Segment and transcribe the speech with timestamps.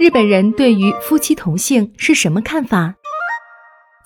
[0.00, 2.94] 日本人对于夫妻同性是什么看法？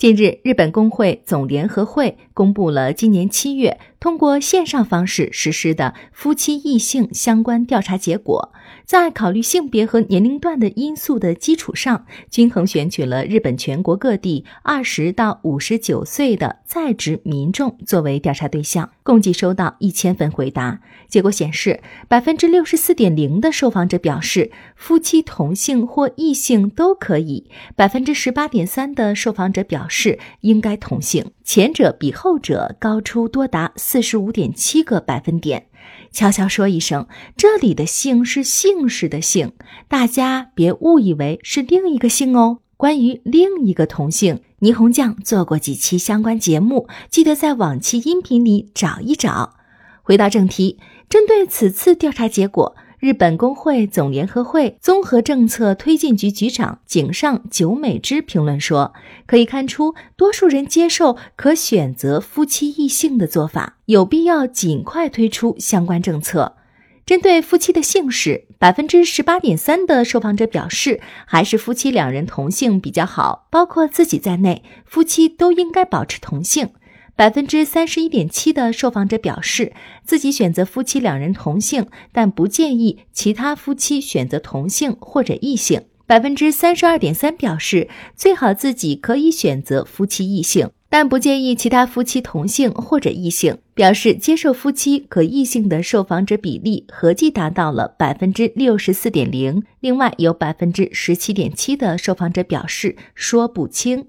[0.04, 8.52] 近日，日本工会总联合会公布了今年七月通过线上方式实施的夫妻异性相关调查结果，
[8.84, 20.80] 在考虑性别和年龄段的因素的基础上，均衡选取了日本全国各地二十到五十九岁的在职民众作为调查对象，共计收到一千份回答。
[21.08, 29.93] 结果显示，百分之六十四点零的受访者表示夫妻同性或异性都可以，百分之十八点三的受访者表示。
[29.94, 35.66] 是应该同姓，前者比后者高出多达四十五点七个百分点。
[36.10, 39.52] 悄悄说一声，这里的“姓”是姓氏的“姓”，
[39.88, 42.58] 大家别误以为是另一个姓哦。
[42.76, 49.54] 关于另一个同姓，霓虹酱做过几期相关节目，记得在往期音频里找一找。
[50.02, 52.74] 回到正题，针对此次调查结果。
[53.04, 58.94] 日本工会总联合会综合政策推进局局长井上久美之评论说
[59.28, 66.56] ：“可以看出，多数人接受可选择夫妻异性的做法，有必要尽快推出相关政策。
[67.04, 76.70] 针对夫妻的姓氏，百分之十八点三的受访者表示，还是夫妻两人同姓比较好，包括自己在内，夫妻都应该保持同姓。”
[77.16, 79.72] 百分之三十一点七的受访者表示
[80.04, 85.82] 自己选择夫妻两人同姓，但不建议其他夫妻选择同姓或者异姓。
[86.06, 93.58] 百分之三十二点三表示最好自己可以选择夫妻异姓，但不建议其他夫妻同姓或者异姓。
[93.74, 99.64] 表示接受夫妻可异性的受访者比例合计达到了百分之六十四点零。
[99.80, 104.06] 另外有百分之十七点七的受访者表示说不清。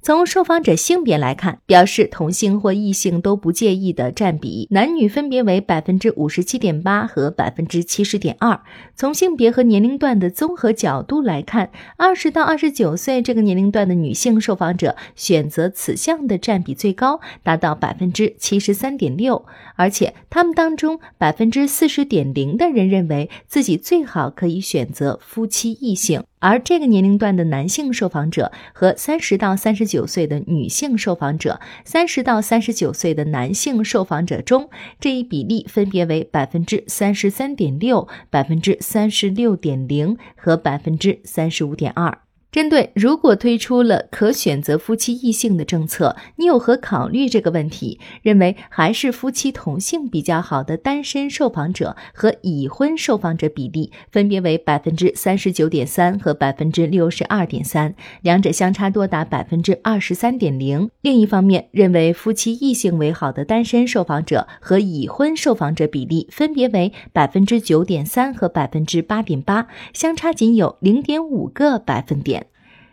[0.00, 8.60] 从受访者性别来看，表示同性或异性都不介意的占比，男女分别为百分之五十七点八和百分之七十点二。
[8.96, 19.44] 从性别和年龄段的综合角度来看，二十到二十九岁这个年龄段的女性受访者选择此项的占比最高，达到百分之七十三点六。
[19.76, 26.24] 而且他们当中百分之四十点零的人认为自己最好可以选择夫妻异性。
[26.40, 42.18] 而这个年龄段的男性受访者和三十到三十九岁的女性受访者，三十到三十九岁的男性受访者中，这一比例分别为百分之三十三点六、百分之三十六点零和百分之三十五点二。
[42.50, 48.00] 针对如果推出了可选择夫妻异性的政策，你有何考虑这个问题？
[48.22, 60.90] 认为还是夫妻同性比较好的单身受访者和已婚受访者比例分别为百分之三十九点三和百分之六十二点三，两者相差多达百分之二十三点零。
[61.02, 72.37] 另一方面，认为夫妻异性为好的单身受访者和已婚受访者比例分别为百分之九点三和百分之八点八，相差仅有零点五个百分点。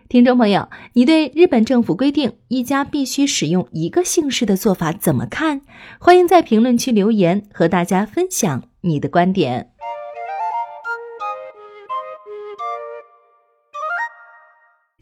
[0.08, 5.62] 听众朋友，你对日本政府规定一家必须使用一个姓氏的做法怎么看？
[6.00, 9.72] 欢迎在评论区留言，和大家分享你的观点。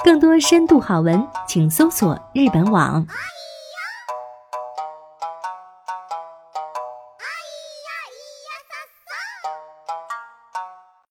[0.06, 3.06] 更多深度好文，请搜索日本网。